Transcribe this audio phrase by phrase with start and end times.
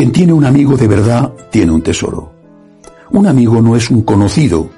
[0.00, 2.32] Quien tiene un amigo de verdad tiene un tesoro.
[3.10, 4.70] Un amigo no es un conocido,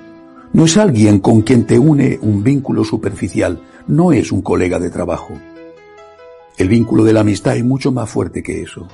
[0.53, 4.91] no es alguien con quien te une un vínculo superficial, no es un colega de
[4.91, 5.35] trabajo.
[6.57, 8.89] El vínculo de la amistad es mucho más fuerte que eso.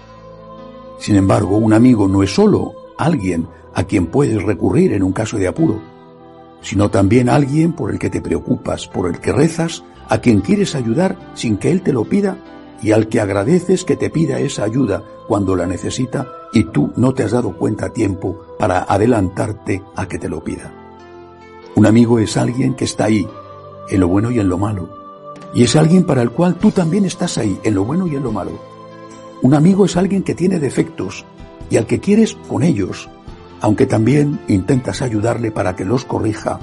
[0.98, 5.38] Sin embargo, un amigo no es solo alguien a quien puedes recurrir en un caso
[5.38, 5.80] de apuro,
[6.60, 10.74] sino también alguien por el que te preocupas, por el que rezas, a quien quieres
[10.74, 12.36] ayudar sin que él te lo pida
[12.82, 17.12] y al que agradeces que te pida esa ayuda cuando la necesita y tú no
[17.12, 20.72] te has dado cuenta a tiempo para adelantarte a que te lo pida.
[21.74, 23.26] Un amigo es alguien que está ahí,
[23.90, 24.88] en lo bueno y en lo malo,
[25.54, 28.22] y es alguien para el cual tú también estás ahí, en lo bueno y en
[28.22, 28.52] lo malo.
[29.42, 31.24] Un amigo es alguien que tiene defectos
[31.70, 33.08] y al que quieres con ellos,
[33.60, 36.58] aunque también intentas ayudarle para que los corrija,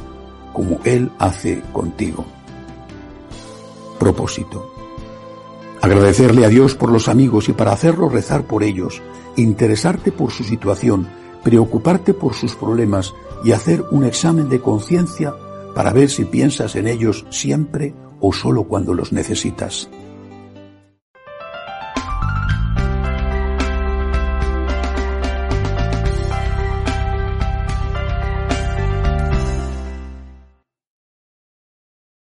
[0.53, 2.25] como él hace contigo.
[3.99, 4.71] Propósito.
[5.85, 9.03] Agradecerle a Dios por los amigos y para hacerlo rezar por ellos,
[9.35, 11.07] interesarte por su situación,
[11.43, 15.35] preocuparte por sus problemas y hacer un examen de conciencia
[15.75, 19.87] para ver si piensas en ellos siempre o solo cuando los necesitas.